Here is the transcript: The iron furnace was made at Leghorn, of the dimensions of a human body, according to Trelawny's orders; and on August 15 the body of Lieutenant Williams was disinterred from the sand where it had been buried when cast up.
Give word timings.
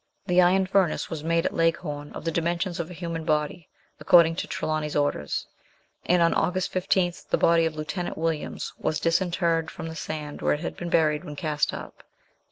The 0.25 0.41
iron 0.41 0.65
furnace 0.65 1.11
was 1.11 1.23
made 1.23 1.45
at 1.45 1.53
Leghorn, 1.53 2.11
of 2.13 2.25
the 2.25 2.31
dimensions 2.31 2.79
of 2.79 2.89
a 2.89 2.93
human 2.95 3.23
body, 3.23 3.69
according 3.99 4.35
to 4.37 4.47
Trelawny's 4.47 4.95
orders; 4.95 5.45
and 6.07 6.23
on 6.23 6.33
August 6.33 6.71
15 6.71 7.13
the 7.29 7.37
body 7.37 7.65
of 7.65 7.75
Lieutenant 7.75 8.17
Williams 8.17 8.73
was 8.79 8.99
disinterred 8.99 9.69
from 9.69 9.87
the 9.87 9.95
sand 9.95 10.41
where 10.41 10.53
it 10.55 10.61
had 10.61 10.75
been 10.75 10.89
buried 10.89 11.23
when 11.23 11.35
cast 11.35 11.71
up. 11.71 12.01